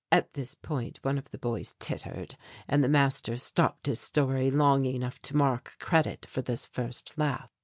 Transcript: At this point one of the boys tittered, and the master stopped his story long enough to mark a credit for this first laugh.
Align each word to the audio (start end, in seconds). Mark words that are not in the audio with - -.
At 0.11 0.33
this 0.33 0.55
point 0.55 0.97
one 1.03 1.19
of 1.19 1.29
the 1.29 1.37
boys 1.37 1.75
tittered, 1.77 2.35
and 2.67 2.83
the 2.83 2.89
master 2.89 3.37
stopped 3.37 3.85
his 3.85 3.99
story 3.99 4.49
long 4.49 4.83
enough 4.85 5.21
to 5.21 5.37
mark 5.37 5.73
a 5.75 5.77
credit 5.85 6.25
for 6.25 6.41
this 6.41 6.65
first 6.65 7.19
laugh. 7.19 7.51